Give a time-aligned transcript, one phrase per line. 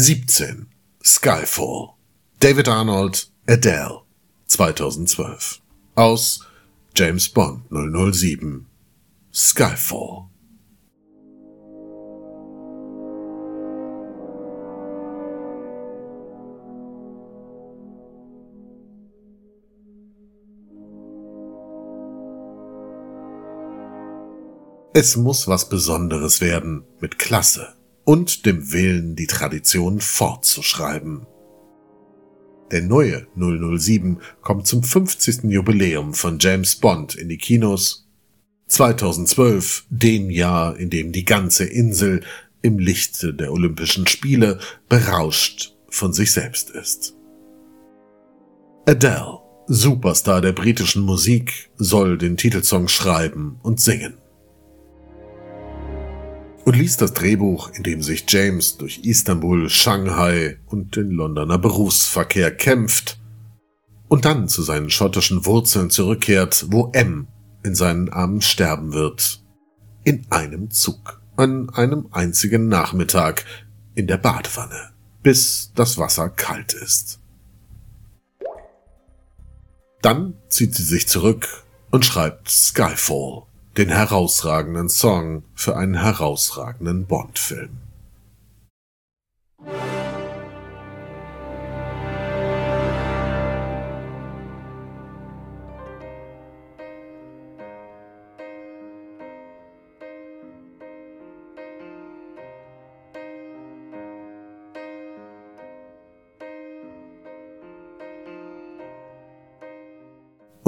[0.00, 0.68] 17.
[1.02, 1.94] Skyfall.
[2.38, 4.02] David Arnold, Adele.
[4.46, 5.60] 2012.
[5.96, 6.46] Aus
[6.94, 8.66] James Bond 007.
[9.34, 10.28] Skyfall.
[24.94, 27.77] Es muss was Besonderes werden, mit Klasse
[28.08, 31.26] und dem Willen, die Tradition fortzuschreiben.
[32.70, 35.44] Der neue 007 kommt zum 50.
[35.44, 38.08] Jubiläum von James Bond in die Kinos.
[38.68, 42.22] 2012, dem Jahr, in dem die ganze Insel
[42.62, 47.14] im Lichte der Olympischen Spiele berauscht von sich selbst ist.
[48.86, 54.16] Adele, Superstar der britischen Musik, soll den Titelsong schreiben und singen
[56.68, 62.54] und liest das Drehbuch, in dem sich James durch Istanbul, Shanghai und den Londoner Berufsverkehr
[62.54, 63.18] kämpft
[64.08, 67.26] und dann zu seinen schottischen Wurzeln zurückkehrt, wo M
[67.62, 69.42] in seinen Armen sterben wird.
[70.04, 73.46] In einem Zug, an einem einzigen Nachmittag,
[73.94, 74.90] in der Badewanne,
[75.22, 77.18] bis das Wasser kalt ist.
[80.02, 83.47] Dann zieht sie sich zurück und schreibt Skyfall
[83.78, 87.87] den herausragenden Song für einen herausragenden Bond-Film.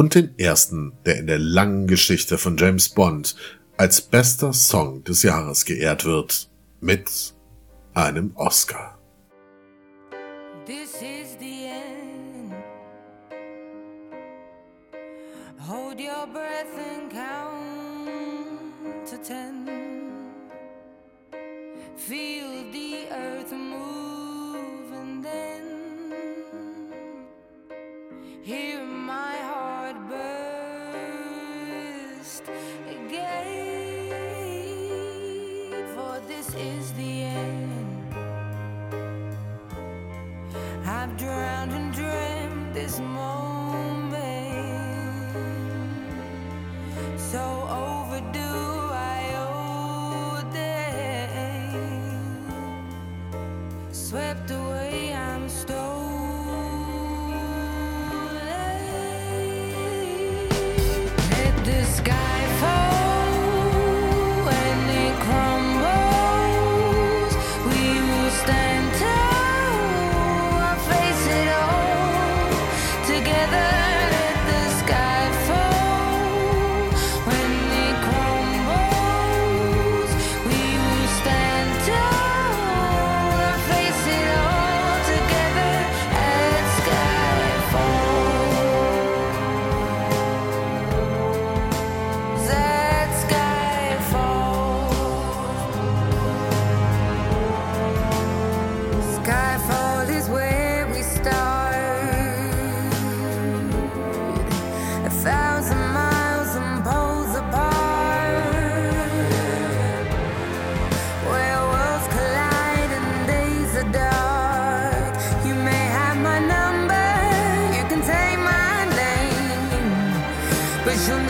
[0.01, 3.37] Und den ersten, der in der langen Geschichte von James Bond
[3.77, 6.49] als bester Song des Jahres geehrt wird,
[6.81, 7.35] mit
[7.93, 8.99] einem Oscar.
[10.65, 12.55] This is the end.
[15.69, 19.69] Hold your breath and count to ten.
[21.95, 25.63] Feel the earth move and then
[28.43, 28.90] hear
[41.03, 44.19] I've drowned and dreamt this moment.
[47.19, 49.33] So overdue, I
[50.53, 51.73] them.
[53.91, 54.60] Swept away.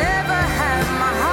[0.03, 1.30] never had my heart.